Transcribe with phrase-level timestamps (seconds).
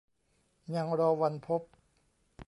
[0.75, 1.61] ยังรอวันพบ